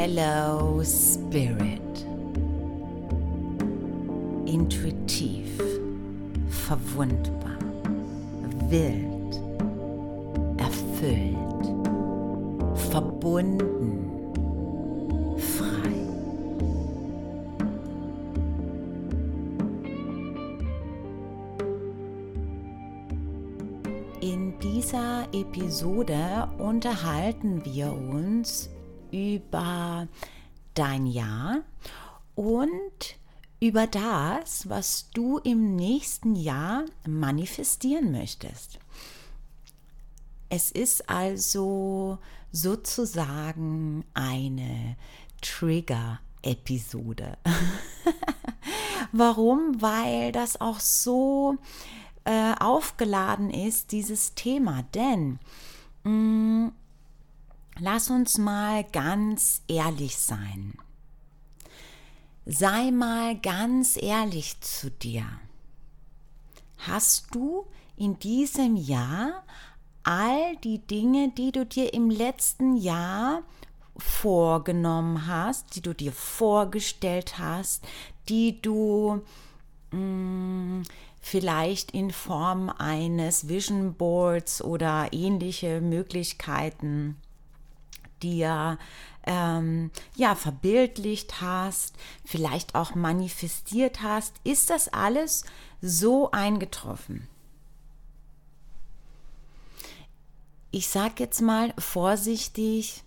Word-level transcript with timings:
Hello 0.00 0.80
Spirit. 0.84 2.06
Intuitiv, 4.46 5.60
verwundbar, 6.48 7.58
wild, 8.68 9.40
erfüllt, 10.56 11.64
verbunden, 12.92 14.08
frei. 15.36 15.90
In 24.20 24.56
dieser 24.60 25.26
Episode 25.32 26.48
unterhalten 26.58 27.64
wir 27.64 27.92
uns 27.92 28.70
über 29.10 30.08
dein 30.74 31.06
Jahr 31.06 31.62
und 32.34 33.18
über 33.60 33.86
das, 33.86 34.68
was 34.68 35.10
du 35.12 35.38
im 35.38 35.74
nächsten 35.74 36.36
Jahr 36.36 36.84
manifestieren 37.06 38.12
möchtest. 38.12 38.78
Es 40.48 40.70
ist 40.70 41.10
also 41.10 42.18
sozusagen 42.52 44.04
eine 44.14 44.96
Trigger-Episode. 45.42 47.36
Warum? 49.12 49.80
Weil 49.82 50.32
das 50.32 50.60
auch 50.60 50.80
so 50.80 51.56
äh, 52.24 52.54
aufgeladen 52.58 53.50
ist, 53.50 53.92
dieses 53.92 54.34
Thema. 54.34 54.84
Denn 54.94 55.38
mh, 56.04 56.10
mm, 56.10 56.72
lass 57.80 58.10
uns 58.10 58.38
mal 58.38 58.84
ganz 58.84 59.62
ehrlich 59.68 60.16
sein. 60.16 60.74
Sei 62.44 62.90
mal 62.90 63.38
ganz 63.38 63.96
ehrlich 64.00 64.60
zu 64.60 64.90
dir. 64.90 65.24
Hast 66.78 67.34
du 67.34 67.66
in 67.96 68.18
diesem 68.18 68.76
Jahr 68.76 69.44
all 70.02 70.56
die 70.64 70.78
Dinge, 70.78 71.30
die 71.36 71.52
du 71.52 71.66
dir 71.66 71.92
im 71.92 72.08
letzten 72.08 72.76
Jahr 72.76 73.42
vorgenommen 73.96 75.26
hast, 75.26 75.74
die 75.76 75.82
du 75.82 75.92
dir 75.92 76.12
vorgestellt 76.12 77.38
hast, 77.38 77.84
die 78.28 78.62
du 78.62 79.22
mh, 79.90 79.98
mm, 79.98 80.82
vielleicht 81.20 81.90
in 81.90 82.10
Form 82.12 82.70
eines 82.70 83.48
Vision 83.48 83.94
Boards 83.94 84.62
oder 84.62 85.08
ähnliche 85.12 85.80
Möglichkeiten 85.80 87.16
dir 88.22 88.78
ähm, 89.24 89.90
ja 90.16 90.34
verbildlicht 90.34 91.40
hast, 91.40 91.94
vielleicht 92.24 92.74
auch 92.74 92.94
manifestiert 92.94 94.02
hast, 94.02 94.34
ist 94.44 94.70
das 94.70 94.88
alles 94.88 95.44
so 95.82 96.30
eingetroffen? 96.30 97.28
Ich 100.70 100.88
sage 100.88 101.14
jetzt 101.18 101.40
mal 101.40 101.72
vorsichtig, 101.78 103.02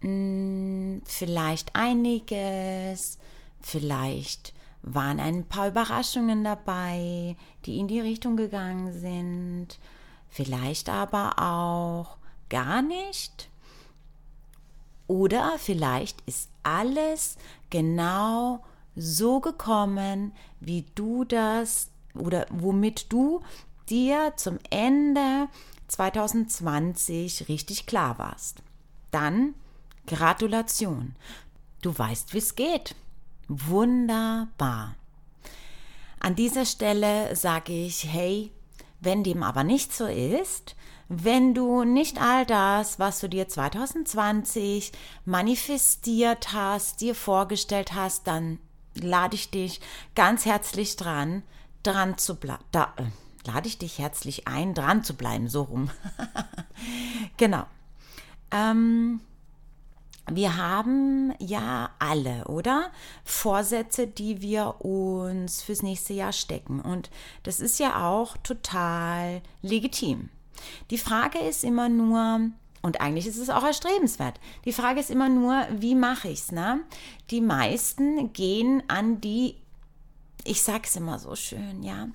mh, 0.00 0.08
hm, 0.08 1.02
vielleicht 1.04 1.74
einiges, 1.74 3.18
vielleicht 3.60 4.52
waren 4.82 5.20
ein 5.20 5.44
paar 5.44 5.68
Überraschungen 5.68 6.44
dabei, 6.44 7.36
die 7.64 7.78
in 7.78 7.88
die 7.88 8.00
Richtung 8.00 8.36
gegangen 8.36 8.92
sind, 8.92 9.78
vielleicht 10.28 10.88
aber 10.88 11.38
auch 11.38 12.16
gar 12.48 12.82
nicht. 12.82 13.48
Oder 15.08 15.58
vielleicht 15.58 16.20
ist 16.26 16.50
alles 16.62 17.36
genau 17.70 18.62
so 18.94 19.40
gekommen, 19.40 20.32
wie 20.60 20.84
du 20.94 21.24
das 21.24 21.90
oder 22.14 22.46
womit 22.50 23.12
du 23.12 23.40
dir 23.88 24.34
zum 24.36 24.58
Ende 24.70 25.48
2020 25.88 27.48
richtig 27.48 27.86
klar 27.86 28.18
warst. 28.18 28.62
Dann 29.10 29.54
Gratulation. 30.06 31.16
Du 31.80 31.96
weißt, 31.96 32.34
wie 32.34 32.38
es 32.38 32.54
geht. 32.54 32.94
Wunderbar. 33.48 34.94
An 36.20 36.34
dieser 36.34 36.66
Stelle 36.66 37.34
sage 37.34 37.72
ich, 37.72 38.04
hey, 38.04 38.52
wenn 39.00 39.22
dem 39.22 39.42
aber 39.42 39.64
nicht 39.64 39.94
so 39.94 40.06
ist, 40.06 40.76
wenn 41.08 41.54
du 41.54 41.84
nicht 41.84 42.20
all 42.20 42.44
das, 42.44 42.98
was 42.98 43.20
du 43.20 43.28
dir 43.28 43.48
2020 43.48 44.92
manifestiert 45.24 46.52
hast, 46.52 47.00
dir 47.00 47.14
vorgestellt 47.14 47.94
hast, 47.94 48.26
dann 48.26 48.58
lade 48.94 49.34
ich 49.34 49.50
dich 49.50 49.80
ganz 50.14 50.44
herzlich 50.44 50.96
dran, 50.96 51.42
dran 51.82 52.18
zu 52.18 52.36
bleiben. 52.36 52.62
Äh, 52.72 53.04
lade 53.46 53.68
ich 53.68 53.78
dich 53.78 53.98
herzlich 53.98 54.46
ein, 54.46 54.74
dran 54.74 55.02
zu 55.02 55.14
bleiben, 55.14 55.48
so 55.48 55.62
rum. 55.62 55.90
genau. 57.38 57.64
Ähm, 58.50 59.20
wir 60.30 60.56
haben 60.58 61.32
ja 61.38 61.90
alle, 61.98 62.44
oder? 62.48 62.90
Vorsätze, 63.24 64.06
die 64.06 64.42
wir 64.42 64.84
uns 64.84 65.62
fürs 65.62 65.82
nächste 65.82 66.12
Jahr 66.12 66.34
stecken. 66.34 66.82
Und 66.82 67.08
das 67.44 67.60
ist 67.60 67.78
ja 67.78 68.06
auch 68.06 68.36
total 68.38 69.40
legitim. 69.62 70.28
Die 70.90 70.98
Frage 70.98 71.38
ist 71.38 71.64
immer 71.64 71.88
nur, 71.88 72.50
und 72.82 73.00
eigentlich 73.00 73.26
ist 73.26 73.38
es 73.38 73.50
auch 73.50 73.64
erstrebenswert. 73.64 74.40
Die 74.64 74.72
Frage 74.72 75.00
ist 75.00 75.10
immer 75.10 75.28
nur, 75.28 75.66
wie 75.72 75.94
mache 75.94 76.28
ich 76.28 76.40
es? 76.40 76.52
Ne? 76.52 76.80
Die 77.30 77.40
meisten 77.40 78.32
gehen 78.32 78.82
an 78.88 79.20
die, 79.20 79.56
ich 80.44 80.62
sag's 80.62 80.96
immer 80.96 81.18
so 81.18 81.34
schön, 81.34 81.82
ja, 81.82 82.08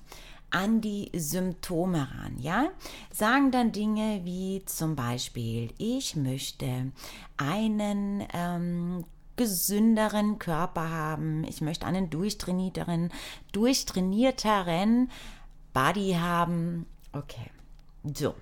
an 0.50 0.80
die 0.80 1.10
Symptome 1.14 2.08
ran, 2.16 2.38
ja? 2.38 2.68
Sagen 3.12 3.50
dann 3.50 3.72
Dinge 3.72 4.20
wie 4.24 4.62
zum 4.66 4.94
Beispiel, 4.94 5.72
ich 5.78 6.14
möchte 6.14 6.92
einen 7.36 8.24
ähm, 8.32 9.04
gesünderen 9.36 10.38
Körper 10.38 10.90
haben, 10.90 11.44
ich 11.44 11.60
möchte 11.60 11.86
einen 11.86 12.08
durchtrainierteren, 12.08 13.10
durchtrainierteren 13.50 15.10
Body 15.72 16.16
haben. 16.20 16.86
Okay, 17.12 17.50
so. 18.04 18.34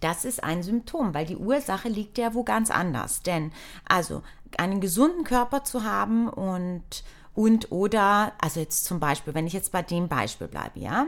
Das 0.00 0.24
ist 0.24 0.44
ein 0.44 0.62
Symptom, 0.62 1.14
weil 1.14 1.26
die 1.26 1.36
Ursache 1.36 1.88
liegt 1.88 2.18
ja 2.18 2.34
wo 2.34 2.44
ganz 2.44 2.70
anders. 2.70 3.22
Denn 3.22 3.52
also 3.88 4.22
einen 4.56 4.80
gesunden 4.80 5.24
Körper 5.24 5.64
zu 5.64 5.84
haben 5.84 6.28
und 6.28 7.04
und 7.34 7.70
oder, 7.70 8.32
also 8.40 8.60
jetzt 8.60 8.84
zum 8.84 9.00
Beispiel, 9.00 9.34
wenn 9.34 9.46
ich 9.46 9.52
jetzt 9.52 9.72
bei 9.72 9.82
dem 9.82 10.08
Beispiel 10.08 10.48
bleibe, 10.48 10.80
ja, 10.80 11.06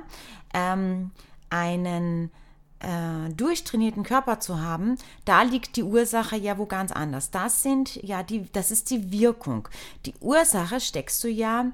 ähm, 0.54 1.10
einen 1.50 2.30
äh, 2.78 3.28
durchtrainierten 3.34 4.02
Körper 4.02 4.40
zu 4.40 4.60
haben, 4.60 4.96
da 5.24 5.42
liegt 5.42 5.76
die 5.76 5.82
Ursache 5.82 6.36
ja 6.36 6.58
wo 6.58 6.66
ganz 6.66 6.92
anders. 6.92 7.30
Das 7.30 7.62
sind 7.62 7.96
ja 7.96 8.22
die, 8.22 8.50
das 8.52 8.70
ist 8.70 8.90
die 8.90 9.12
Wirkung. 9.12 9.68
Die 10.06 10.14
Ursache 10.20 10.80
steckst 10.80 11.22
du 11.24 11.28
ja 11.28 11.66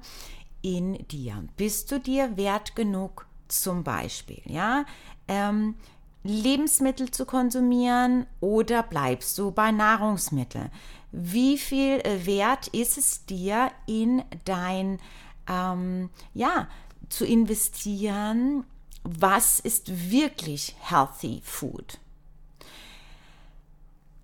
in 0.61 1.07
dir. 1.07 1.43
Bist 1.55 1.91
du 1.91 1.99
dir 1.99 2.35
wert 2.35 2.75
genug, 2.75 3.27
zum 3.47 3.83
Beispiel, 3.83 4.41
ja? 4.45 4.85
Ähm, 5.29 5.75
Lebensmittel 6.23 7.11
zu 7.11 7.25
konsumieren 7.25 8.25
oder 8.41 8.83
bleibst 8.83 9.37
du 9.37 9.51
bei 9.51 9.71
Nahrungsmitteln? 9.71 10.69
Wie 11.11 11.57
viel 11.57 12.01
äh, 12.01 12.25
wert 12.25 12.67
ist 12.67 12.97
es 12.97 13.25
dir 13.25 13.71
in 13.87 14.23
dein, 14.43 14.99
ähm, 15.47 16.09
ja, 16.33 16.67
zu 17.07 17.25
investieren? 17.25 18.65
Was 19.03 19.59
ist 19.61 20.11
wirklich 20.11 20.75
healthy 20.81 21.41
food? 21.43 21.99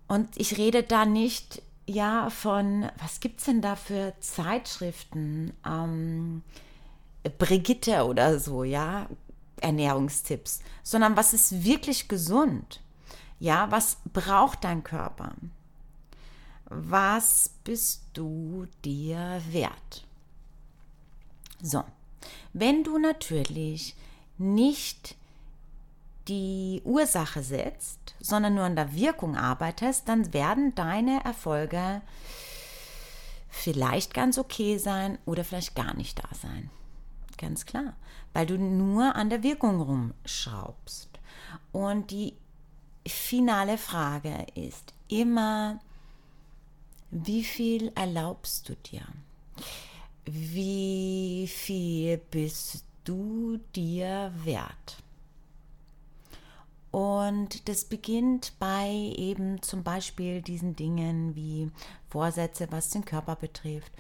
Und 0.08 0.38
ich 0.38 0.58
rede 0.58 0.84
da 0.84 1.06
nicht, 1.06 1.62
ja, 1.88 2.30
von, 2.30 2.90
was 3.02 3.20
gibt 3.20 3.40
es 3.40 3.46
denn 3.46 3.62
da 3.62 3.76
für 3.76 4.14
Zeitschriften? 4.20 5.54
Ähm, 5.66 6.44
Brigitte 7.40 8.06
oder 8.06 8.38
so, 8.40 8.64
ja, 8.64 9.08
Ernährungstipps, 9.66 10.60
sondern 10.84 11.18
was 11.18 11.34
ist 11.34 11.64
wirklich 11.64 12.08
gesund? 12.08 12.82
Ja, 13.40 13.70
was 13.72 13.98
braucht 14.14 14.64
dein 14.64 14.84
Körper? 14.84 15.34
Was 16.66 17.52
bist 17.64 18.04
du 18.14 18.68
dir 18.84 19.42
wert? 19.50 20.06
So, 21.62 21.84
wenn 22.54 22.84
du 22.84 22.98
natürlich 23.00 23.96
nicht 24.38 25.16
die 26.28 26.82
Ursache 26.84 27.44
setzt, 27.44 28.16
sondern 28.20 28.56
nur 28.56 28.64
an 28.64 28.76
der 28.76 28.96
Wirkung 28.96 29.36
arbeitest, 29.36 30.08
dann 30.08 30.34
werden 30.34 30.74
deine 30.76 31.24
Erfolge 31.24 32.02
vielleicht 33.50 34.14
ganz 34.14 34.38
okay 34.38 34.78
sein 34.78 35.18
oder 35.26 35.44
vielleicht 35.44 35.76
gar 35.76 35.96
nicht 35.96 36.20
da 36.20 36.30
sein. 36.36 36.70
Ganz 37.38 37.66
klar, 37.66 37.96
weil 38.34 38.46
du 38.46 38.58
nur 38.58 39.16
an 39.16 39.30
der 39.30 39.44
Wirkung 39.44 39.82
rumschraubst. 39.82 41.10
Und 41.72 42.12
die 42.12 42.34
finale 43.08 43.78
Frage 43.78 44.48
ist 44.56 44.94
immer, 45.08 45.80
wie 47.12 47.44
viel 47.44 47.92
erlaubst 47.96 48.70
du 48.70 48.76
dir? 48.76 49.06
Wie 50.26 51.48
viel 51.48 52.18
bist 52.18 52.84
du 53.04 53.60
dir 53.76 54.34
wert? 54.44 55.04
Und 56.92 57.68
das 57.68 57.84
beginnt 57.84 58.54
bei 58.58 58.90
eben 59.18 59.62
zum 59.62 59.84
Beispiel 59.84 60.42
diesen 60.42 60.76
Dingen 60.78 61.36
wie 61.36 61.70
Vorsätze, 62.10 62.68
was 62.72 62.90
den 62.90 63.04
Körper 63.04 63.36
betrifft. 63.36 63.92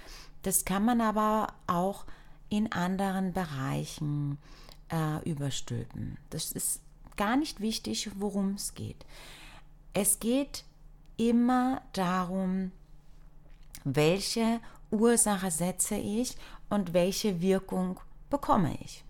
Das 0.44 0.64
kann 0.64 0.86
man 0.86 1.02
aber 1.02 1.54
auch 1.68 2.06
in 2.50 2.72
anderen 2.72 3.34
Bereichen 3.34 4.38
äh, 4.92 5.30
überstülpen. 5.30 6.18
Das 6.30 6.52
ist 6.52 6.82
gar 7.18 7.38
nicht 7.38 7.60
wichtig, 7.60 8.10
worum 8.16 8.56
es 8.56 8.74
geht. 8.74 9.06
Es 9.94 10.20
geht 10.20 10.64
immer 11.18 11.82
darum, 11.94 12.72
welche 13.84 14.60
Ursache 14.92 15.52
setze 15.52 15.96
ich 15.96 16.36
und 16.70 16.94
welche 16.94 17.42
Wirkung 17.42 18.00
bekomme 18.30 18.78
ich. 18.84 19.04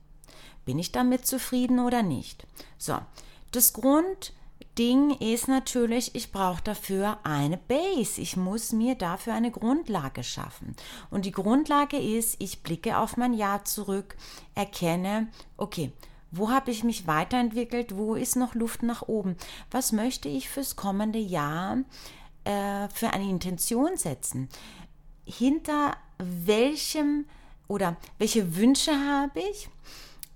Bin 0.66 0.80
ich 0.80 0.92
damit 0.92 1.26
zufrieden 1.26 1.80
oder 1.80 2.04
nicht? 2.04 2.46
So, 2.78 3.00
das 3.52 3.74
Grundding 4.75 5.12
ist 5.19 5.48
natürlich, 5.48 6.16
ich 6.16 6.34
brauche 6.34 6.62
dafür 6.62 7.19
eine 7.24 7.56
Base. 7.56 8.19
Ich 8.19 8.36
muss 8.36 8.74
mir 8.74 8.96
dafür 8.96 9.34
eine 9.34 9.50
Grundlage 9.50 10.22
schaffen. 10.22 10.75
Und 11.10 11.24
die 11.24 11.31
Grundlage 11.31 11.98
ist, 11.98 12.36
ich 12.40 12.62
blicke 12.62 12.98
auf 12.98 13.16
mein 13.16 13.34
Jahr 13.34 13.63
zurück, 13.63 14.18
erkenne, 14.54 15.30
okay, 15.56 15.94
wo 16.31 16.50
habe 16.50 16.72
ich 16.72 16.84
mich 16.84 17.07
weiterentwickelt? 17.07 17.96
Wo 17.96 18.16
ist 18.16 18.36
noch 18.36 18.54
Luft 18.54 18.84
nach 18.84 19.04
oben? 19.04 19.38
Was 19.72 19.94
möchte 19.94 20.28
ich 20.28 20.50
fürs 20.50 20.75
kommende 20.75 21.19
Jahr 21.19 21.78
äh, 22.44 22.90
für 22.90 23.13
eine 23.13 23.30
Intention 23.30 23.96
setzen? 23.96 24.50
Hinter 25.25 25.96
welchem 26.18 27.28
oder 27.69 27.96
welche 28.18 28.58
Wünsche 28.58 28.92
habe 28.92 29.40
ich? 29.40 29.69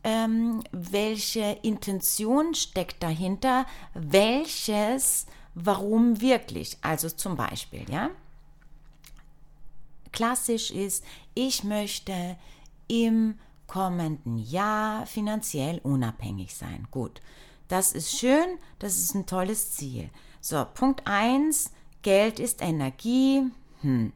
Ähm, 0.04 0.64
welche 0.72 1.58
Intention 1.62 2.54
steckt 2.54 3.04
dahinter, 3.04 3.66
welches, 3.94 5.26
warum 5.56 6.22
wirklich. 6.22 6.78
Also 6.82 7.10
zum 7.10 7.36
Beispiel, 7.36 7.86
ja. 7.90 8.10
Klassisch 10.12 10.72
ist, 10.72 11.04
ich 11.36 11.64
möchte 11.64 12.38
im 12.88 13.38
kommenden 13.68 14.38
Jahr 14.40 15.06
finanziell 15.06 15.80
unabhängig 15.84 16.56
sein. 16.56 16.88
Gut, 16.90 17.22
das 17.68 17.92
ist 17.92 18.18
schön, 18.18 18.58
das 18.80 18.98
ist 18.98 19.14
ein 19.14 19.28
tolles 19.28 19.72
Ziel. 19.72 20.10
So, 20.42 20.66
Punkt 20.74 21.06
1, 21.06 21.72
Geld 22.02 22.40
ist 22.40 22.62
Energie. 22.62 23.44
Hm. 23.82 24.14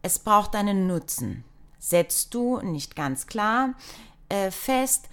Es 0.00 0.18
braucht 0.18 0.54
einen 0.54 0.86
Nutzen. 0.86 1.44
Setzt 1.78 2.32
du 2.32 2.60
nicht 2.60 2.96
ganz 2.96 3.26
klar 3.26 3.74
äh, 4.28 4.50
fest, 4.50 5.08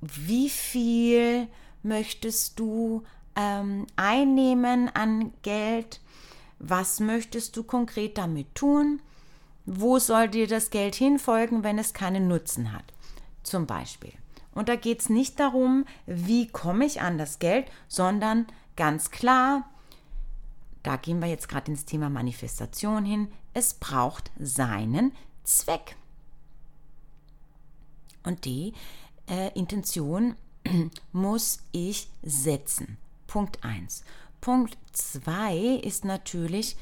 wie 0.00 0.48
viel 0.48 1.48
möchtest 1.82 2.58
du 2.58 3.04
ähm, 3.36 3.86
einnehmen 3.96 4.90
an 4.94 5.32
Geld, 5.42 6.00
was 6.58 7.00
möchtest 7.00 7.56
du 7.56 7.62
konkret 7.62 8.18
damit 8.18 8.54
tun, 8.54 9.00
wo 9.64 9.98
soll 9.98 10.28
dir 10.28 10.46
das 10.46 10.70
Geld 10.70 10.94
hinfolgen, 10.94 11.62
wenn 11.62 11.78
es 11.78 11.92
keinen 11.92 12.26
Nutzen 12.26 12.72
hat, 12.72 12.84
zum 13.42 13.66
Beispiel. 13.66 14.12
Und 14.54 14.68
da 14.68 14.76
geht 14.76 15.00
es 15.00 15.08
nicht 15.08 15.38
darum, 15.38 15.84
wie 16.06 16.48
komme 16.48 16.84
ich 16.84 17.00
an 17.00 17.18
das 17.18 17.38
Geld, 17.38 17.70
sondern 17.86 18.46
ganz 18.76 19.10
klar, 19.10 19.68
da 20.82 20.96
gehen 20.96 21.20
wir 21.20 21.28
jetzt 21.28 21.48
gerade 21.48 21.70
ins 21.70 21.84
Thema 21.84 22.08
Manifestation 22.08 23.04
hin, 23.04 23.28
es 23.54 23.74
braucht 23.74 24.30
seinen 24.38 25.12
Zweck. 25.44 25.96
Und 28.22 28.44
die 28.44 28.72
äh, 29.28 29.52
Intention 29.58 30.36
muss 31.12 31.60
ich 31.72 32.08
setzen. 32.22 32.98
Punkt 33.26 33.62
1. 33.64 34.04
Punkt 34.40 34.76
2 34.92 35.80
ist 35.82 36.04
natürlich, 36.04 36.76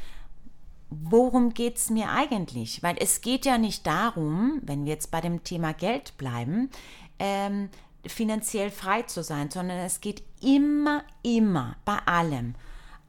worum 0.91 1.53
geht 1.55 1.77
es 1.77 1.91
mir 1.91 2.11
eigentlich? 2.11 2.83
Weil 2.83 2.97
es 2.99 3.21
geht 3.21 3.45
ja 3.45 3.59
nicht 3.59 3.87
darum, 3.87 4.61
wenn 4.63 4.85
wir 4.85 4.93
jetzt 4.93 5.11
bei 5.11 5.21
dem 5.21 5.43
Thema 5.43 5.73
Geld 5.73 6.17
bleiben, 6.17 6.71
ähm, 7.19 7.69
finanziell 8.07 8.71
frei 8.71 9.03
zu 9.03 9.23
sein, 9.23 9.51
sondern 9.51 9.79
es 9.79 10.01
geht 10.01 10.23
immer, 10.41 11.03
immer 11.23 11.77
bei 11.85 11.99
allem. 12.07 12.55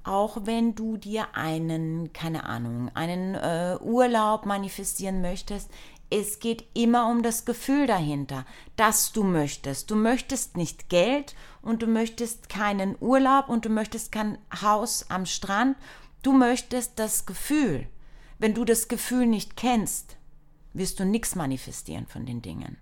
Auch 0.04 0.38
wenn 0.46 0.74
du 0.74 0.98
dir 0.98 1.36
einen, 1.36 2.14
keine 2.14 2.46
Ahnung, 2.46 2.90
einen 2.96 3.36
äh, 3.36 3.78
Urlaub 3.82 4.46
manifestieren 4.46 5.22
möchtest, 5.22 5.70
es 6.10 6.40
geht 6.40 6.66
immer 6.74 7.10
um 7.10 7.22
das 7.22 7.46
Gefühl 7.46 7.88
dahinter, 7.88 8.46
dass 8.76 9.12
du 9.12 9.24
möchtest. 9.24 9.92
Du 9.92 9.96
möchtest 9.96 10.56
nicht 10.56 10.90
Geld 10.90 11.36
und 11.62 11.82
du 11.82 11.88
möchtest 11.88 12.50
keinen 12.50 12.96
Urlaub 13.00 13.50
und 13.50 13.66
du 13.66 13.70
möchtest 13.70 14.12
kein 14.12 14.38
Haus 14.62 15.10
am 15.10 15.26
Strand. 15.26 15.78
Du 16.24 16.32
möchtest 16.32 16.98
das 16.98 17.26
Gefühl. 17.26 17.88
Wenn 18.40 18.54
du 18.54 18.64
das 18.64 18.88
Gefühl 18.88 19.26
nicht 19.26 19.58
kennst, 19.58 20.18
wirst 20.74 21.00
du 21.00 21.06
nichts 21.06 21.36
manifestieren 21.36 22.06
von 22.08 22.26
den 22.26 22.42
Dingen. 22.42 22.78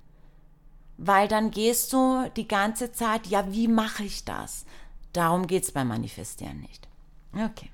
Weil 0.97 1.27
dann 1.27 1.51
gehst 1.51 1.93
du 1.93 2.29
die 2.35 2.47
ganze 2.47 2.91
Zeit, 2.91 3.27
ja, 3.27 3.51
wie 3.51 3.67
mache 3.67 4.03
ich 4.03 4.23
das? 4.23 4.65
Darum 5.13 5.47
geht 5.47 5.63
es 5.63 5.71
beim 5.71 5.87
Manifestieren 5.87 6.59
nicht. 6.59 6.87
Okay. 7.33 7.69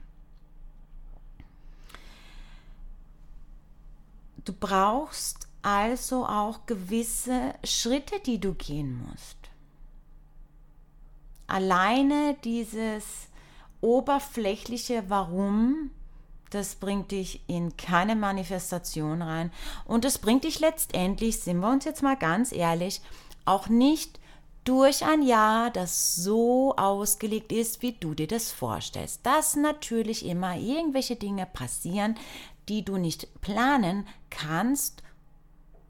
Du 4.46 4.54
brauchst 4.54 5.48
also 5.62 6.26
auch 6.26 6.66
gewisse 6.66 7.54
Schritte, 7.64 8.20
die 8.20 8.40
du 8.40 8.54
gehen 8.54 9.06
musst. 9.08 9.38
Alleine 11.48 12.36
dieses 12.44 13.04
oberflächliche 13.82 15.04
Warum, 15.10 15.92
das 16.50 16.76
bringt 16.76 17.12
dich 17.12 17.42
in 17.48 17.76
keine 17.78 18.16
Manifestation 18.16 19.22
rein 19.22 19.52
und 19.86 20.06
das 20.06 20.18
bringt 20.18 20.44
dich 20.44 20.60
letztendlich, 20.60 21.42
sind 21.42 21.60
wir 21.60 21.70
uns 21.70 21.86
jetzt 21.86 22.04
mal 22.04 22.18
ganz 22.18 22.52
ehrlich, 22.52 23.02
auch 23.45 23.68
nicht 23.68 24.19
durch 24.64 25.04
ein 25.04 25.24
Jahr, 25.24 25.71
das 25.71 26.16
so 26.16 26.76
ausgelegt 26.76 27.52
ist, 27.52 27.81
wie 27.81 27.94
du 27.94 28.14
dir 28.14 28.28
das 28.28 28.52
vorstellst. 28.52 29.26
Dass 29.26 29.56
natürlich 29.56 30.26
immer 30.26 30.56
irgendwelche 30.56 31.16
Dinge 31.16 31.48
passieren, 31.48 32.16
die 32.69 32.83
du 32.85 32.97
nicht 32.97 33.41
planen 33.41 34.07
kannst 34.30 35.03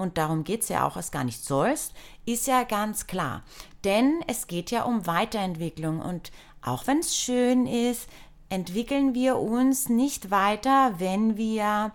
und 0.02 0.18
darum 0.18 0.44
geht 0.44 0.64
es 0.64 0.70
ja 0.70 0.88
auch, 0.88 0.98
es 0.98 1.12
gar 1.12 1.24
nicht 1.24 1.44
sollst, 1.44 1.94
ist 2.26 2.48
ja 2.48 2.64
ganz 2.64 3.06
klar. 3.06 3.44
Denn 3.84 4.24
es 4.28 4.48
geht 4.48 4.72
ja 4.72 4.82
um 4.84 5.06
Weiterentwicklung 5.06 6.00
und 6.00 6.32
auch 6.64 6.88
wenn 6.88 7.00
es 7.00 7.16
schön 7.16 7.68
ist, 7.68 8.10
entwickeln 8.50 9.14
wir 9.14 9.38
uns 9.38 9.90
nicht 9.90 10.32
weiter, 10.32 10.96
wenn 10.98 11.38
wir 11.38 11.92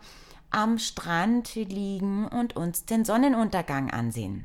am 0.51 0.79
Strand 0.79 1.57
liegen 1.57 2.29
und 2.29 2.55
uns 2.55 2.85
den 2.85 3.05
Sonnenuntergang 3.05 3.91
ansehen. 3.91 4.45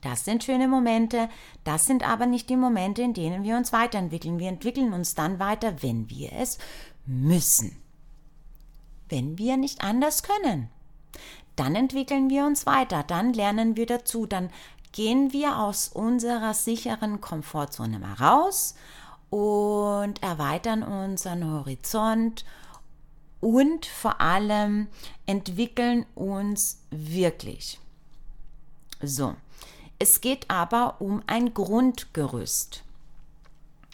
Das 0.00 0.24
sind 0.24 0.42
schöne 0.42 0.66
Momente, 0.66 1.28
das 1.62 1.86
sind 1.86 2.06
aber 2.06 2.26
nicht 2.26 2.50
die 2.50 2.56
Momente, 2.56 3.02
in 3.02 3.14
denen 3.14 3.44
wir 3.44 3.56
uns 3.56 3.72
weiterentwickeln. 3.72 4.40
Wir 4.40 4.48
entwickeln 4.48 4.92
uns 4.92 5.14
dann 5.14 5.38
weiter, 5.38 5.80
wenn 5.80 6.10
wir 6.10 6.32
es 6.32 6.58
müssen 7.06 7.81
wenn 9.12 9.36
wir 9.36 9.58
nicht 9.58 9.84
anders 9.84 10.22
können. 10.22 10.68
Dann 11.54 11.76
entwickeln 11.76 12.30
wir 12.30 12.46
uns 12.46 12.64
weiter, 12.64 13.04
dann 13.04 13.34
lernen 13.34 13.76
wir 13.76 13.84
dazu, 13.84 14.26
dann 14.26 14.48
gehen 14.92 15.32
wir 15.32 15.58
aus 15.58 15.88
unserer 15.88 16.54
sicheren 16.54 17.20
Komfortzone 17.20 17.98
mal 17.98 18.14
raus 18.14 18.74
und 19.28 20.22
erweitern 20.22 20.82
unseren 20.82 21.44
Horizont 21.44 22.46
und 23.40 23.84
vor 23.84 24.20
allem 24.20 24.88
entwickeln 25.26 26.06
uns 26.14 26.80
wirklich. 26.90 27.78
So, 29.02 29.34
es 29.98 30.22
geht 30.22 30.50
aber 30.50 31.00
um 31.00 31.22
ein 31.26 31.52
Grundgerüst. 31.52 32.82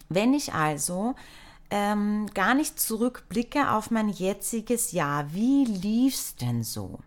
Wenn 0.09 0.33
ich 0.33 0.55
also 0.55 1.17
ähm, 1.71 2.27
gar 2.35 2.55
nicht 2.55 2.81
zurückblicke 2.81 3.71
auf 3.71 3.91
mein 3.91 4.09
jetziges 4.09 4.93
Jahr, 4.93 5.33
wie 5.33 5.65
lief's 5.65 6.37
denn 6.37 6.63
so? 6.63 6.99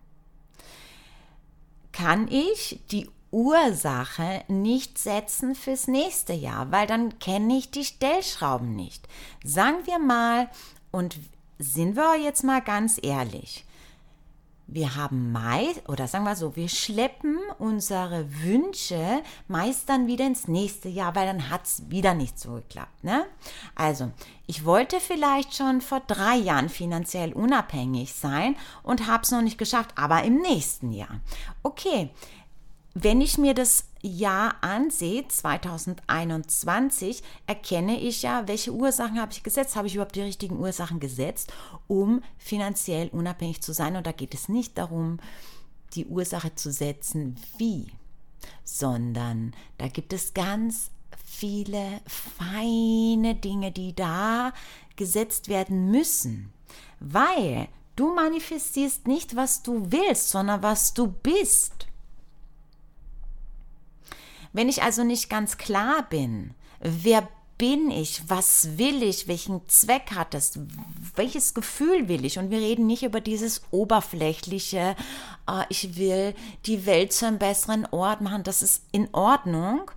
Kann 1.92 2.28
ich 2.28 2.80
die 2.92 3.10
Ursache 3.32 4.44
nicht 4.48 4.98
setzen 4.98 5.56
fürs 5.56 5.88
nächste 5.88 6.34
Jahr, 6.34 6.72
weil 6.72 6.86
dann 6.86 7.18
kenne 7.20 7.58
ich 7.58 7.72
die 7.72 7.86
Stellschrauben 7.86 8.76
nicht. 8.76 9.08
Sagen 9.44 9.86
wir 9.86 10.00
mal, 10.00 10.50
und 10.92 11.18
sind 11.58 11.96
wir 11.96 12.18
jetzt 12.18 12.44
mal 12.44 12.62
ganz 12.62 13.00
ehrlich, 13.02 13.66
wir 14.72 14.96
haben 14.96 15.34
meist, 15.34 15.88
oder 15.90 16.08
sagen 16.08 16.24
wir 16.24 16.36
so, 16.36 16.56
wir 16.56 16.70
schleppen 16.70 17.38
unsere 17.60 18.26
Wünsche 18.42 19.22
meist 19.50 19.90
dann 19.90 20.08
wieder 20.08 20.26
ins 20.26 20.48
nächste 20.48 20.88
Jahr, 20.88 21.14
weil 21.14 21.28
dann 21.28 21.50
hat 21.50 21.66
es 21.66 21.90
wieder 21.90 22.14
nicht 22.14 22.40
so 22.40 22.54
geklappt. 22.54 23.04
Ne? 23.04 23.26
Also, 23.76 24.12
ich 24.48 24.64
wollte 24.64 25.02
vielleicht 25.02 25.56
schon 25.56 25.82
vor 25.82 26.02
drei 26.08 26.38
Jahren 26.38 26.70
finanziell 26.70 27.34
unabhängig 27.34 28.14
sein 28.14 28.56
und 28.82 29.08
habe 29.08 29.24
es 29.24 29.32
noch 29.32 29.42
nicht 29.42 29.58
geschafft, 29.58 29.92
aber 29.96 30.24
im 30.24 30.38
nächsten 30.42 30.94
Jahr. 30.94 31.20
Okay, 31.64 32.10
wenn 32.94 33.22
ich 33.22 33.38
mir 33.38 33.54
das 33.54 33.86
Jahr 34.02 34.56
ansehe, 34.62 35.28
2021, 35.28 37.24
erkenne 37.48 38.00
ich 38.00 38.24
ja, 38.24 38.48
welche 38.48 38.74
Ursachen 38.74 39.20
habe 39.20 39.32
ich 39.32 39.44
gesetzt, 39.44 39.76
habe 39.76 39.88
ich 39.88 39.96
überhaupt 39.96 40.16
die 40.16 40.22
richtigen 40.22 40.60
Ursachen 40.60 41.00
gesetzt, 41.00 41.54
um 41.88 42.22
finanziell 42.38 43.08
unabhängig 43.10 43.62
zu 43.62 43.74
sein. 43.74 43.96
Und 43.96 44.06
da 44.06 44.12
geht 44.12 44.34
es 44.34 44.50
nicht 44.50 44.78
darum, 44.78 45.20
die 45.94 46.06
Ursache 46.06 46.56
zu 46.56 46.72
setzen, 46.72 47.38
wie, 47.58 47.88
sondern 48.64 49.54
da 49.78 49.88
gibt 49.88 50.12
es 50.14 50.34
ganz 50.34 50.92
viele 51.24 52.02
feine 52.08 53.36
Dinge, 53.36 53.72
die 53.72 53.96
da 53.96 54.54
gesetzt 54.96 55.48
werden 55.48 55.92
müssen, 55.92 56.52
weil 57.00 57.68
du 57.96 58.14
manifestierst 58.14 59.08
nicht, 59.08 59.36
was 59.36 59.64
du 59.64 59.92
willst, 59.92 60.30
sondern 60.30 60.62
was 60.62 60.94
du 60.94 61.08
bist. 61.08 61.88
Wenn 64.54 64.70
ich 64.70 64.84
also 64.84 65.04
nicht 65.04 65.30
ganz 65.30 65.58
klar 65.58 66.06
bin, 66.10 66.54
wer 66.80 67.28
bin 67.62 67.92
ich, 67.92 68.24
was 68.28 68.80
will 68.80 69.04
ich, 69.04 69.28
welchen 69.28 69.68
Zweck 69.68 70.14
hat 70.16 70.34
es, 70.34 70.60
welches 71.16 71.54
Gefühl 71.54 72.08
will 72.08 72.26
ich? 72.26 72.40
Und 72.40 72.50
wir 72.50 72.58
reden 72.58 72.88
nicht 72.88 73.04
über 73.04 73.22
dieses 73.22 73.62
oberflächliche, 73.70 74.96
äh, 75.48 75.64
ich 75.70 75.96
will 75.96 76.34
die 76.66 76.88
Welt 76.88 77.14
zu 77.14 77.28
einem 77.28 77.38
besseren 77.38 77.86
Ort 77.92 78.22
machen, 78.22 78.42
das 78.42 78.64
ist 78.64 78.84
in 78.92 79.08
Ordnung, 79.14 79.92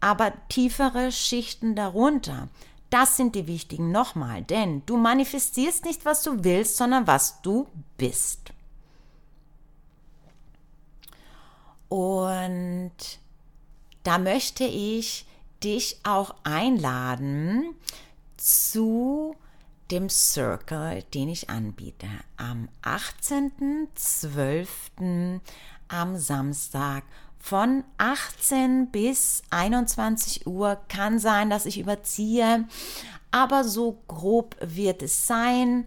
aber 0.00 0.32
tiefere 0.48 1.12
Schichten 1.12 1.76
darunter. 1.76 2.48
Das 2.88 3.18
sind 3.18 3.34
die 3.34 3.46
wichtigen 3.46 3.92
nochmal, 3.92 4.42
denn 4.42 4.82
du 4.86 4.96
manifestierst 4.96 5.84
nicht, 5.84 6.06
was 6.06 6.22
du 6.22 6.42
willst, 6.42 6.78
sondern 6.78 7.06
was 7.06 7.42
du 7.42 7.66
bist. 7.98 8.50
Und 11.90 12.92
da 14.04 14.18
möchte 14.18 14.64
ich 14.64 15.26
dich 15.64 15.98
auch 16.04 16.36
einladen 16.44 17.74
zu 18.36 19.34
dem 19.90 20.08
Circle, 20.08 21.02
den 21.14 21.30
ich 21.30 21.50
anbiete. 21.50 22.06
Am 22.36 22.68
18.12. 22.82 25.40
am 25.88 26.16
Samstag 26.16 27.02
von 27.38 27.82
18 27.98 28.90
bis 28.90 29.42
21 29.50 30.46
Uhr. 30.46 30.78
Kann 30.88 31.18
sein, 31.18 31.50
dass 31.50 31.66
ich 31.66 31.78
überziehe, 31.78 32.66
aber 33.30 33.64
so 33.64 34.02
grob 34.06 34.56
wird 34.60 35.02
es 35.02 35.26
sein. 35.26 35.86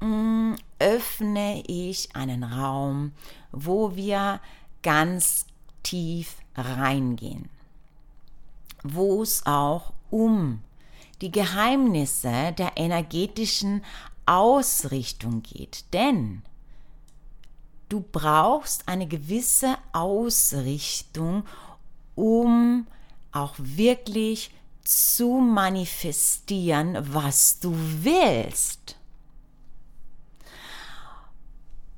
Mm, 0.00 0.54
öffne 0.78 1.62
ich 1.66 2.14
einen 2.14 2.44
Raum, 2.44 3.12
wo 3.50 3.96
wir 3.96 4.40
ganz 4.82 5.46
tief 5.82 6.36
reingehen 6.54 7.48
wo 8.94 9.22
es 9.22 9.44
auch 9.46 9.92
um 10.10 10.62
die 11.20 11.30
Geheimnisse 11.30 12.52
der 12.58 12.72
energetischen 12.76 13.82
Ausrichtung 14.26 15.42
geht. 15.42 15.84
Denn 15.92 16.42
du 17.88 18.00
brauchst 18.00 18.88
eine 18.88 19.06
gewisse 19.06 19.76
Ausrichtung, 19.92 21.44
um 22.14 22.86
auch 23.32 23.54
wirklich 23.58 24.50
zu 24.84 25.28
manifestieren, 25.34 26.96
was 27.12 27.60
du 27.60 27.74
willst. 27.74 28.96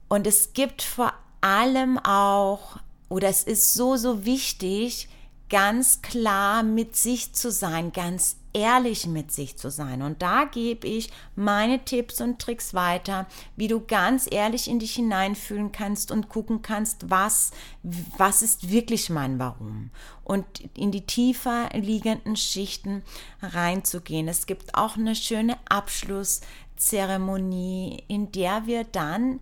Und 0.08 0.26
es 0.26 0.54
gibt 0.54 0.82
vor 0.82 1.12
allem 1.40 1.98
auch, 1.98 2.78
oder 3.08 3.28
es 3.28 3.42
ist 3.42 3.74
so, 3.74 3.96
so 3.96 4.24
wichtig, 4.24 5.08
ganz 5.48 6.02
klar 6.02 6.62
mit 6.62 6.96
sich 6.96 7.32
zu 7.32 7.50
sein, 7.50 7.92
ganz 7.92 8.36
ehrlich 8.52 9.06
mit 9.06 9.32
sich 9.32 9.56
zu 9.56 9.70
sein. 9.70 10.02
Und 10.02 10.20
da 10.22 10.44
gebe 10.44 10.86
ich 10.86 11.10
meine 11.36 11.82
Tipps 11.84 12.20
und 12.20 12.38
Tricks 12.40 12.74
weiter, 12.74 13.26
wie 13.56 13.68
du 13.68 13.80
ganz 13.80 14.28
ehrlich 14.30 14.68
in 14.68 14.78
dich 14.78 14.94
hineinfühlen 14.94 15.72
kannst 15.72 16.10
und 16.10 16.28
gucken 16.28 16.60
kannst, 16.62 17.10
was, 17.10 17.52
was 17.82 18.42
ist 18.42 18.70
wirklich 18.70 19.08
mein 19.10 19.38
Warum. 19.38 19.90
Und 20.24 20.46
in 20.76 20.92
die 20.92 21.06
tiefer 21.06 21.68
liegenden 21.74 22.36
Schichten 22.36 23.02
reinzugehen. 23.42 24.28
Es 24.28 24.46
gibt 24.46 24.74
auch 24.74 24.96
eine 24.96 25.14
schöne 25.14 25.56
Abschlusszeremonie, 25.68 28.02
in 28.08 28.32
der 28.32 28.66
wir 28.66 28.84
dann 28.84 29.40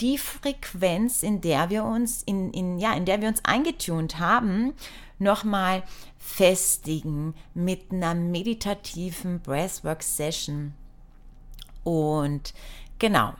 die 0.00 0.18
Frequenz, 0.18 1.22
in 1.22 1.40
der 1.40 1.70
wir 1.70 1.84
uns, 1.84 2.22
in, 2.22 2.52
in, 2.52 2.78
ja, 2.78 2.92
in 2.94 3.04
der 3.04 3.20
wir 3.20 3.28
uns 3.28 3.44
eingetunt 3.44 4.18
haben, 4.18 4.74
nochmal 5.18 5.82
festigen 6.18 7.34
mit 7.54 7.92
einer 7.92 8.14
meditativen 8.14 9.40
Breathwork-Session. 9.40 10.74
Und 11.84 12.54
genau. 12.98 13.34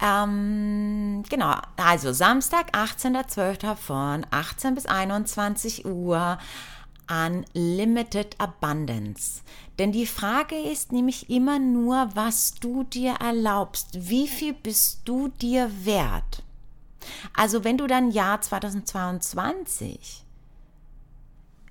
Ähm, 0.00 1.22
genau, 1.28 1.54
also 1.76 2.12
Samstag, 2.12 2.74
18.12. 2.74 3.76
von 3.76 4.26
18 4.30 4.74
bis 4.74 4.86
21 4.86 5.86
Uhr 5.86 6.38
Unlimited 7.08 8.38
Abundance. 8.38 9.42
Denn 9.78 9.92
die 9.92 10.06
Frage 10.06 10.56
ist 10.56 10.92
nämlich 10.92 11.30
immer 11.30 11.58
nur, 11.58 12.10
was 12.14 12.54
du 12.54 12.84
dir 12.84 13.14
erlaubst. 13.20 13.88
Wie 14.08 14.28
viel 14.28 14.52
bist 14.52 15.02
du 15.04 15.28
dir 15.28 15.70
wert? 15.84 16.42
Also 17.34 17.64
wenn 17.64 17.78
du 17.78 17.86
dann 17.86 18.10
Jahr 18.10 18.40
2022 18.40 20.24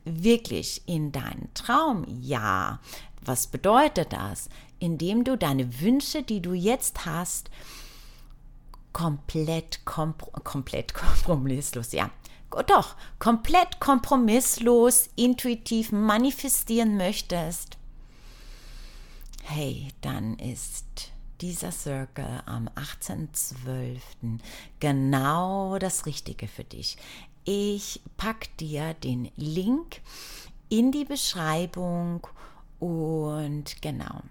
wirklich 0.04 0.82
in 0.86 1.12
dein 1.12 1.50
Traumjahr. 1.54 2.80
Was 3.24 3.48
bedeutet 3.48 4.14
das? 4.14 4.50
Indem 4.80 5.24
du 5.24 5.38
deine 5.38 5.80
Wünsche, 5.82 6.24
die 6.24 6.42
du 6.42 6.54
jetzt 6.54 7.06
hast, 7.06 7.52
komplett, 8.93 9.86
kompr 9.86 10.25
komplett 10.43 10.93
kompromisslos, 10.93 11.91
ja, 11.91 12.10
doch, 12.67 12.95
komplett 13.19 13.79
kompromisslos, 13.79 15.10
intuitiv 15.15 15.91
manifestieren 15.91 16.98
möchtest, 16.98 17.77
hey, 19.43 19.88
dann 20.01 20.38
ist 20.38 21.12
dieser 21.41 21.71
Circle 21.71 22.43
am 22.45 22.69
18.12. 22.69 24.39
genau 24.79 25.79
das 25.79 26.05
Richtige 26.05 26.48
für 26.48 26.63
dich. 26.63 26.98
Ich 27.43 28.01
packe 28.17 28.50
dir 28.60 28.93
den 28.93 29.31
Link 29.36 30.01
in 30.69 30.91
die 30.91 31.05
Beschreibung 31.05 32.27
und 32.79 33.81
genau, 33.81 34.21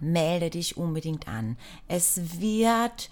melde 0.00 0.50
dich 0.50 0.76
unbedingt 0.76 1.26
an. 1.26 1.56
Es 1.88 2.40
wird 2.40 3.10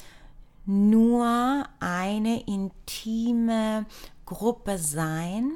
nur 0.67 1.65
eine 1.81 2.43
intime 2.47 3.87
Gruppe 4.27 4.79
sein. 4.79 5.53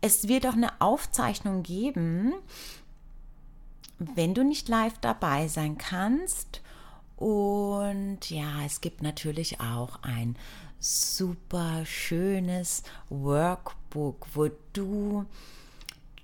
Es 0.00 0.28
wird 0.28 0.46
auch 0.46 0.54
eine 0.54 0.80
Aufzeichnung 0.80 1.62
geben, 1.62 2.34
wenn 3.98 4.34
du 4.34 4.44
nicht 4.44 4.68
live 4.68 4.98
dabei 4.98 5.48
sein 5.48 5.78
kannst. 5.78 6.62
Und 7.16 8.30
ja, 8.30 8.64
es 8.64 8.80
gibt 8.80 9.02
natürlich 9.02 9.60
auch 9.60 10.02
ein 10.02 10.36
super 10.78 11.84
schönes 11.84 12.82
Workbook, 13.10 14.26
wo 14.32 14.48
du 14.72 15.26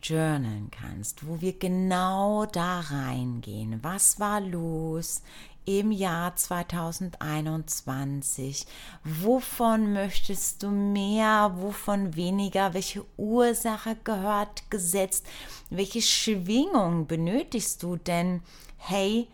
journalen 0.02 0.70
kannst, 0.70 1.26
wo 1.26 1.40
wir 1.40 1.58
genau 1.58 2.46
da 2.46 2.80
reingehen. 2.80 3.80
Was 3.82 4.20
war 4.20 4.40
los 4.40 5.22
im 5.66 5.92
Jahr 5.92 6.34
2021? 6.34 8.64
Wovon 9.04 9.92
möchtest 9.92 10.62
du 10.62 10.70
mehr? 10.70 11.52
Wovon 11.58 12.16
weniger? 12.16 12.72
Welche 12.72 13.04
Ursache 13.18 13.98
gehört 14.02 14.70
gesetzt? 14.70 15.26
Welche 15.68 16.00
Schwingung 16.00 17.06
benötigst 17.06 17.82
du? 17.82 17.96
Denn 17.96 18.40
hey, 18.78 19.28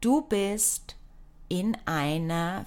du 0.00 0.22
bist 0.22 0.96
in 1.48 1.76
einer 1.84 2.66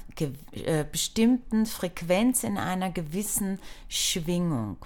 äh, 0.52 0.86
bestimmten 0.90 1.66
Frequenz, 1.66 2.44
in 2.44 2.58
einer 2.58 2.92
gewissen 2.92 3.60
Schwingung, 3.88 4.78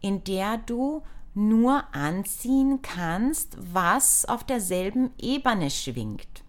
in 0.00 0.24
der 0.24 0.58
du 0.58 1.02
nur 1.34 1.84
anziehen 1.92 2.80
kannst, 2.82 3.56
was 3.58 4.24
auf 4.24 4.44
derselben 4.44 5.10
Ebene 5.18 5.70
schwingt. 5.70 6.43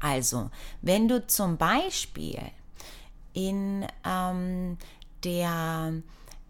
Also, 0.00 0.50
wenn 0.82 1.08
du 1.08 1.26
zum 1.26 1.56
Beispiel 1.56 2.40
in 3.32 3.86
ähm, 4.04 4.78
der 5.24 5.92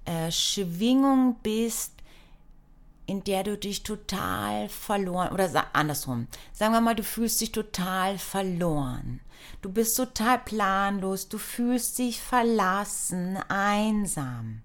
äh, 0.04 0.30
Schwingung 0.30 1.36
bist, 1.42 1.92
in 3.08 3.24
der 3.24 3.42
du 3.42 3.56
dich 3.56 3.82
total 3.82 4.68
verloren 4.68 5.32
oder 5.32 5.66
andersrum. 5.72 6.28
Sagen 6.52 6.74
wir 6.74 6.82
mal, 6.82 6.94
du 6.94 7.02
fühlst 7.02 7.40
dich 7.40 7.52
total 7.52 8.18
verloren. 8.18 9.20
Du 9.62 9.72
bist 9.72 9.96
total 9.96 10.38
planlos, 10.38 11.28
du 11.28 11.38
fühlst 11.38 11.98
dich 11.98 12.20
verlassen, 12.20 13.38
einsam. 13.48 14.62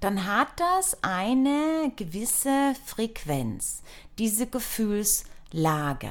Dann 0.00 0.26
hat 0.26 0.48
das 0.58 0.96
eine 1.02 1.92
gewisse 1.94 2.74
Frequenz, 2.86 3.82
diese 4.18 4.46
Gefühlslage. 4.46 6.10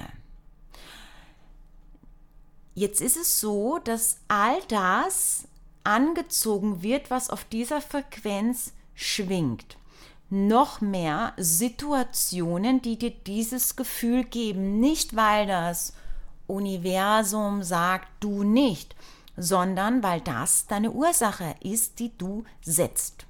Jetzt 2.73 3.01
ist 3.01 3.17
es 3.17 3.39
so, 3.39 3.79
dass 3.83 4.17
all 4.27 4.61
das 4.67 5.43
angezogen 5.83 6.83
wird, 6.83 7.09
was 7.09 7.29
auf 7.29 7.43
dieser 7.45 7.81
Frequenz 7.81 8.73
schwingt 8.95 9.77
noch 10.31 10.79
mehr 10.79 11.33
Situationen, 11.37 12.81
die 12.81 12.97
dir 12.97 13.11
dieses 13.11 13.75
Gefühl 13.75 14.23
geben. 14.23 14.79
Nicht, 14.79 15.15
weil 15.15 15.45
das 15.45 15.93
Universum 16.47 17.63
sagt, 17.63 18.07
du 18.21 18.43
nicht, 18.43 18.95
sondern 19.35 20.01
weil 20.03 20.21
das 20.21 20.67
deine 20.67 20.91
Ursache 20.91 21.55
ist, 21.59 21.99
die 21.99 22.17
du 22.17 22.45
setzt. 22.61 23.25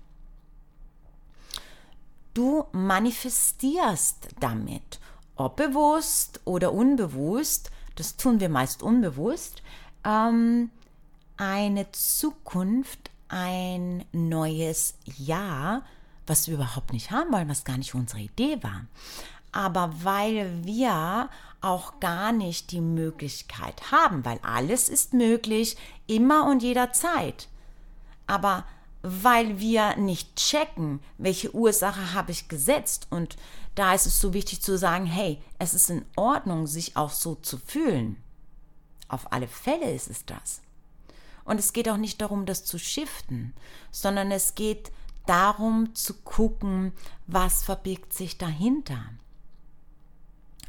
Du 2.36 2.66
manifestierst 2.72 4.30
damit, 4.40 5.00
ob 5.36 5.56
bewusst 5.56 6.40
oder 6.46 6.72
unbewusst, 6.72 7.72
das 8.02 8.18
tun 8.18 8.40
wir 8.40 8.50
meist 8.50 8.82
unbewusst, 8.82 9.62
ähm, 10.04 10.72
eine 11.38 11.92
Zukunft, 11.92 13.12
ein 13.30 14.04
neues 14.12 14.96
Jahr, 15.06 15.84
was 16.26 16.48
wir 16.48 16.56
überhaupt 16.56 16.94
nicht 16.94 17.12
haben 17.12 17.32
wollen, 17.32 17.48
was 17.48 17.64
gar 17.64 17.78
nicht 17.78 17.94
unsere 17.94 18.22
Idee 18.22 18.58
war. 18.64 18.88
Aber 19.52 19.94
weil 20.02 20.66
wir 20.66 21.30
auch 21.62 22.00
gar 22.00 22.32
nicht 22.32 22.72
die 22.72 22.82
Möglichkeit 22.82 23.92
haben, 23.92 24.26
weil 24.26 24.40
alles 24.42 24.90
ist 24.90 25.14
möglich, 25.14 25.78
immer 26.08 26.48
und 26.48 26.64
jederzeit. 26.64 27.50
Aber 28.26 28.66
weil 29.04 29.60
wir 29.60 29.96
nicht 29.96 30.36
checken, 30.36 31.00
welche 31.18 31.54
Ursache 31.54 32.14
habe 32.14 32.32
ich 32.32 32.48
gesetzt 32.48 33.08
und 33.10 33.36
da 33.76 33.94
ist 33.94 34.06
es 34.06 34.20
so 34.20 34.34
wichtig 34.34 34.62
zu 34.62 34.78
sagen, 34.78 35.06
hey, 35.06 35.42
es 35.58 35.74
ist 35.74 35.90
in 35.90 36.06
Ordnung, 36.16 36.68
sich 36.68 36.98
auch 36.98 37.12
so 37.12 37.36
zu 37.36 37.58
fühlen. 37.58 38.22
Auf 39.08 39.32
alle 39.32 39.48
Fälle 39.48 39.92
ist 39.92 40.10
es 40.10 40.26
das. 40.26 40.62
Und 41.46 41.60
es 41.60 41.74
geht 41.74 41.90
auch 41.90 41.98
nicht 41.98 42.22
darum, 42.22 42.46
das 42.46 42.66
zu 42.66 42.78
shiften, 42.78 43.54
sondern 43.90 44.32
es 44.32 44.56
geht 44.56 44.92
darum 45.26 45.96
zu 45.96 46.14
gucken, 46.16 46.94
was 47.28 47.64
verbirgt 47.64 48.14
sich 48.14 48.38
dahinter. 48.38 49.04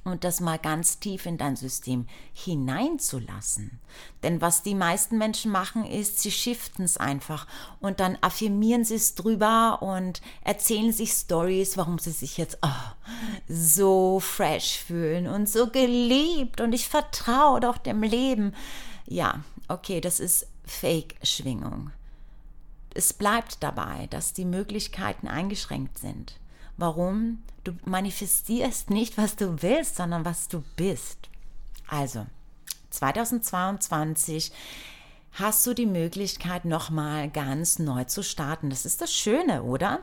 Und 0.04 0.24
das 0.24 0.40
mal 0.40 0.58
ganz 0.58 0.98
tief 0.98 1.26
in 1.26 1.38
dein 1.38 1.54
System 1.54 2.06
hineinzulassen. 2.32 3.78
Denn 4.24 4.40
was 4.40 4.64
die 4.64 4.74
meisten 4.74 5.16
Menschen 5.16 5.52
machen, 5.52 5.84
ist, 5.84 6.18
sie 6.18 6.32
shiften 6.32 6.84
es 6.84 6.96
einfach 6.96 7.46
und 7.78 8.00
dann 8.00 8.18
affirmieren 8.20 8.84
sie 8.84 8.96
es 8.96 9.14
drüber 9.14 9.80
und 9.80 10.20
erzählen 10.42 10.92
sich 10.92 11.12
Stories, 11.12 11.76
warum 11.76 12.00
sie 12.00 12.10
sich 12.10 12.36
jetzt 12.36 12.58
oh, 12.62 13.12
so 13.48 14.18
fresh 14.18 14.78
fühlen 14.78 15.28
und 15.28 15.48
so 15.48 15.68
geliebt 15.68 16.60
und 16.60 16.72
ich 16.72 16.88
vertraue 16.88 17.60
doch 17.60 17.78
dem 17.78 18.02
Leben. 18.02 18.54
Ja, 19.06 19.44
okay, 19.68 20.00
das 20.00 20.18
ist 20.18 20.48
Fake-Schwingung 20.64 21.92
es 22.94 23.12
bleibt 23.12 23.62
dabei, 23.62 24.06
dass 24.10 24.32
die 24.32 24.44
Möglichkeiten 24.44 25.28
eingeschränkt 25.28 25.98
sind. 25.98 26.38
Warum? 26.76 27.42
Du 27.64 27.72
manifestierst 27.84 28.90
nicht, 28.90 29.18
was 29.18 29.36
du 29.36 29.62
willst, 29.62 29.96
sondern 29.96 30.24
was 30.24 30.48
du 30.48 30.64
bist. 30.76 31.28
Also, 31.88 32.26
2022 32.90 34.52
hast 35.32 35.66
du 35.66 35.74
die 35.74 35.86
Möglichkeit, 35.86 36.64
nochmal 36.64 37.30
ganz 37.30 37.78
neu 37.78 38.04
zu 38.04 38.22
starten. 38.22 38.70
Das 38.70 38.84
ist 38.84 39.00
das 39.00 39.14
Schöne, 39.14 39.62
oder? 39.62 40.00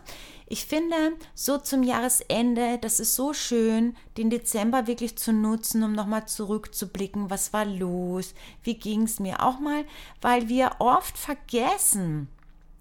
Ich 0.47 0.65
finde, 0.65 0.95
so 1.36 1.58
zum 1.60 1.84
Jahresende, 1.84 2.79
das 2.79 2.99
ist 2.99 3.15
so 3.15 3.34
schön, 3.34 3.95
den 4.17 4.32
Dezember 4.32 4.88
wirklich 4.88 5.17
zu 5.17 5.32
nutzen, 5.32 5.84
um 5.84 5.93
nochmal 5.93 6.27
zurückzublicken, 6.27 7.29
was 7.29 7.53
war 7.53 7.65
los, 7.65 8.34
wie 8.63 8.73
ging 8.73 9.03
es 9.03 9.19
mir. 9.19 9.43
Auch 9.43 9.60
mal, 9.60 9.86
weil 10.21 10.49
wir 10.49 10.77
oft 10.79 11.17
vergessen, 11.17 12.27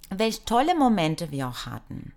welche 0.08 0.44
tolle 0.46 0.74
Momente 0.74 1.30
wir 1.30 1.48
auch 1.48 1.66
hatten. 1.66 2.12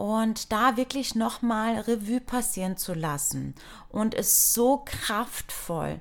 Und 0.00 0.50
da 0.50 0.78
wirklich 0.78 1.14
nochmal 1.14 1.78
Revue 1.80 2.22
passieren 2.22 2.78
zu 2.78 2.94
lassen. 2.94 3.54
Und 3.90 4.14
es 4.14 4.54
so 4.54 4.78
kraftvoll, 4.78 6.00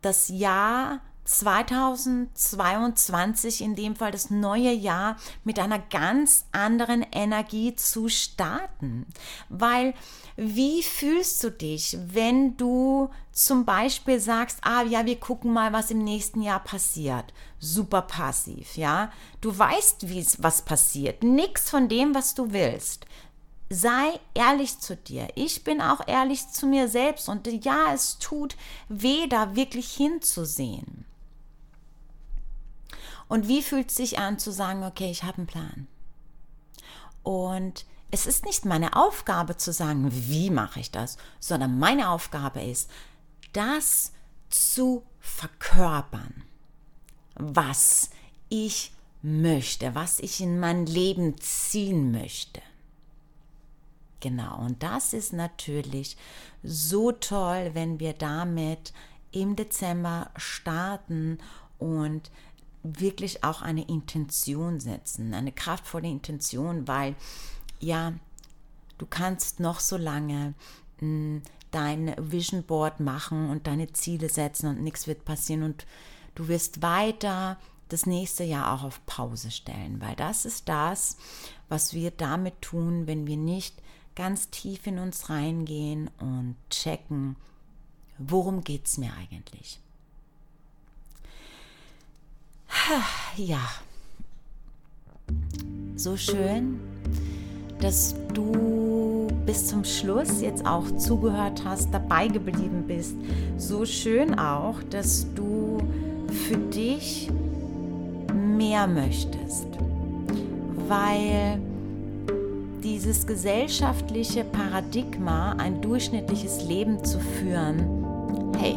das 0.00 0.30
Jahr 0.30 1.02
2022, 1.24 3.62
in 3.62 3.74
dem 3.74 3.96
Fall 3.96 4.12
das 4.12 4.30
neue 4.30 4.72
Jahr, 4.72 5.16
mit 5.42 5.58
einer 5.58 5.78
ganz 5.78 6.44
anderen 6.52 7.04
Energie 7.12 7.74
zu 7.74 8.08
starten. 8.08 9.06
Weil 9.48 9.94
wie 10.36 10.82
fühlst 10.82 11.44
du 11.44 11.50
dich, 11.50 11.96
wenn 12.06 12.56
du 12.56 13.10
zum 13.32 13.64
Beispiel 13.64 14.20
sagst, 14.20 14.58
ah 14.62 14.82
ja, 14.82 15.06
wir 15.06 15.18
gucken 15.18 15.52
mal, 15.52 15.72
was 15.72 15.90
im 15.90 16.04
nächsten 16.04 16.42
Jahr 16.42 16.60
passiert. 16.60 17.32
Super 17.58 18.02
passiv, 18.02 18.76
ja. 18.76 19.10
Du 19.40 19.56
weißt, 19.56 20.08
wie 20.08 20.26
was 20.38 20.62
passiert. 20.62 21.22
Nichts 21.22 21.70
von 21.70 21.88
dem, 21.88 22.14
was 22.14 22.34
du 22.34 22.52
willst 22.52 23.06
sei 23.70 24.20
ehrlich 24.34 24.78
zu 24.78 24.96
dir. 24.96 25.28
Ich 25.34 25.64
bin 25.64 25.80
auch 25.80 26.06
ehrlich 26.06 26.48
zu 26.50 26.66
mir 26.66 26.88
selbst 26.88 27.28
und 27.28 27.46
ja, 27.64 27.92
es 27.92 28.18
tut 28.18 28.56
weh, 28.88 29.26
da 29.26 29.56
wirklich 29.56 29.92
hinzusehen. 29.92 31.04
Und 33.34 33.48
wie 33.48 33.62
fühlt 33.62 33.90
es 33.90 33.96
sich 33.96 34.20
an 34.20 34.38
zu 34.38 34.52
sagen, 34.52 34.84
okay, 34.84 35.10
ich 35.10 35.24
habe 35.24 35.38
einen 35.38 35.48
Plan? 35.48 35.88
Und 37.24 37.84
es 38.12 38.26
ist 38.26 38.44
nicht 38.44 38.64
meine 38.64 38.94
Aufgabe 38.94 39.56
zu 39.56 39.72
sagen, 39.72 40.08
wie 40.12 40.50
mache 40.50 40.78
ich 40.78 40.92
das, 40.92 41.16
sondern 41.40 41.80
meine 41.80 42.10
Aufgabe 42.10 42.62
ist, 42.62 42.88
das 43.52 44.12
zu 44.50 45.02
verkörpern, 45.18 46.44
was 47.34 48.10
ich 48.50 48.92
möchte, 49.20 49.96
was 49.96 50.20
ich 50.20 50.40
in 50.40 50.60
mein 50.60 50.86
Leben 50.86 51.36
ziehen 51.38 52.12
möchte. 52.12 52.62
Genau, 54.20 54.60
und 54.60 54.80
das 54.80 55.12
ist 55.12 55.32
natürlich 55.32 56.16
so 56.62 57.10
toll, 57.10 57.72
wenn 57.72 57.98
wir 57.98 58.12
damit 58.12 58.92
im 59.32 59.56
Dezember 59.56 60.30
starten 60.36 61.38
und 61.80 62.30
wirklich 62.84 63.42
auch 63.42 63.62
eine 63.62 63.88
Intention 63.88 64.78
setzen, 64.78 65.34
eine 65.34 65.52
kraftvolle 65.52 66.08
Intention, 66.08 66.86
weil 66.86 67.16
ja, 67.80 68.12
du 68.98 69.06
kannst 69.06 69.58
noch 69.58 69.80
so 69.80 69.96
lange 69.96 70.54
mh, 71.00 71.00
hm, 71.00 71.42
dein 71.70 72.14
Vision 72.18 72.62
Board 72.62 73.00
machen 73.00 73.50
und 73.50 73.66
deine 73.66 73.92
Ziele 73.92 74.28
setzen 74.28 74.68
und 74.68 74.82
nichts 74.82 75.08
wird 75.08 75.24
passieren 75.24 75.64
und 75.64 75.86
du 76.36 76.46
wirst 76.46 76.82
weiter 76.82 77.58
das 77.88 78.06
nächste 78.06 78.44
Jahr 78.44 78.72
auch 78.72 78.84
auf 78.84 79.04
Pause 79.06 79.50
stellen, 79.50 80.00
weil 80.00 80.14
das 80.14 80.44
ist 80.44 80.68
das, 80.68 81.16
was 81.68 81.92
wir 81.92 82.12
damit 82.12 82.62
tun, 82.62 83.08
wenn 83.08 83.26
wir 83.26 83.36
nicht 83.36 83.82
ganz 84.14 84.50
tief 84.50 84.86
in 84.86 84.98
uns 84.98 85.28
reingehen 85.30 86.10
und 86.20 86.56
checken, 86.70 87.36
worum 88.18 88.62
geht 88.62 88.86
es 88.86 88.96
mir 88.96 89.12
eigentlich. 89.14 89.80
Ja, 93.36 93.58
so 95.96 96.16
schön, 96.18 96.78
dass 97.80 98.14
du 98.34 99.26
bis 99.46 99.68
zum 99.68 99.84
Schluss 99.84 100.42
jetzt 100.42 100.66
auch 100.66 100.84
zugehört 100.96 101.62
hast, 101.64 101.92
dabei 101.92 102.28
geblieben 102.28 102.84
bist. 102.86 103.16
So 103.56 103.86
schön 103.86 104.38
auch, 104.38 104.82
dass 104.90 105.26
du 105.34 105.78
für 106.46 106.58
dich 106.58 107.30
mehr 108.34 108.86
möchtest, 108.86 109.66
weil 110.86 111.58
dieses 112.82 113.26
gesellschaftliche 113.26 114.44
Paradigma, 114.44 115.52
ein 115.52 115.80
durchschnittliches 115.80 116.64
Leben 116.64 117.02
zu 117.02 117.18
führen, 117.18 118.52
hey, 118.58 118.74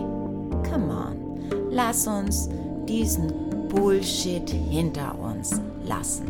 come 0.70 0.94
on, 0.94 1.72
lass 1.72 2.08
uns 2.08 2.50
diesen 2.88 3.47
Bullshit 3.70 4.50
hinter 4.50 5.18
uns 5.20 5.62
lassen. 5.86 6.26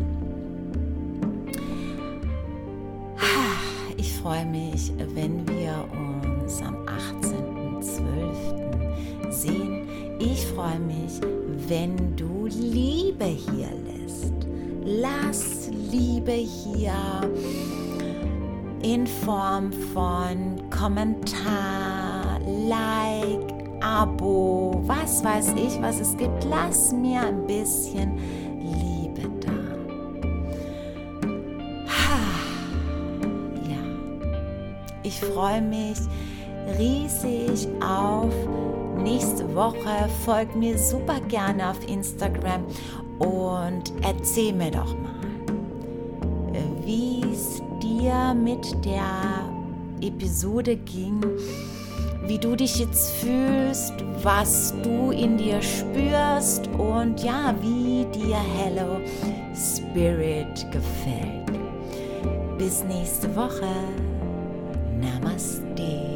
Ich 3.96 4.12
freue 4.14 4.44
mich, 4.46 4.92
wenn 5.14 5.46
wir 5.48 5.84
uns 5.92 6.60
am 6.62 6.76
18.12. 6.86 9.30
sehen 9.30 9.86
Ich 10.20 10.44
freue 10.46 10.80
mich, 10.80 11.20
wenn 11.68 12.16
du 12.16 12.46
Liebe 12.46 13.26
hier 13.26 13.68
lässt. 13.86 14.32
Lass 14.84 15.68
Liebe 15.90 16.32
hier 16.32 16.92
in 18.82 19.06
Form 19.06 19.72
von 19.92 20.58
Kommentar, 20.70 22.40
Like, 22.68 23.47
Abo, 23.80 24.82
was 24.84 25.22
weiß 25.22 25.54
ich, 25.56 25.80
was 25.80 26.00
es 26.00 26.16
gibt. 26.16 26.44
Lass 26.44 26.92
mir 26.92 27.20
ein 27.22 27.46
bisschen 27.46 28.18
Liebe 28.58 29.28
da. 29.40 29.52
Ja, 33.68 33.82
ich 35.02 35.20
freue 35.20 35.62
mich 35.62 35.98
riesig 36.78 37.68
auf 37.80 38.32
nächste 39.02 39.54
Woche. 39.54 40.08
Folgt 40.24 40.56
mir 40.56 40.78
super 40.78 41.20
gerne 41.28 41.70
auf 41.70 41.88
Instagram 41.88 42.64
und 43.18 43.92
erzähl 44.02 44.52
mir 44.52 44.70
doch 44.70 44.94
mal, 44.98 45.14
wie 46.84 47.22
es 47.32 47.62
dir 47.82 48.34
mit 48.34 48.84
der 48.84 49.48
Episode 50.00 50.76
ging, 50.76 51.20
wie 52.28 52.38
du 52.38 52.54
dich 52.54 52.78
jetzt 52.78 53.10
fühlst, 53.12 53.94
was 54.22 54.74
du 54.82 55.10
in 55.10 55.38
dir 55.38 55.62
spürst 55.62 56.68
und 56.76 57.22
ja, 57.22 57.54
wie 57.62 58.04
dir 58.12 58.36
Hello 58.36 59.00
Spirit 59.54 60.66
gefällt. 60.70 61.58
Bis 62.58 62.84
nächste 62.84 63.34
Woche. 63.34 63.66
Namaste. 65.00 66.07